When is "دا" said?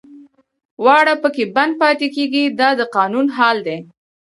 2.59-2.69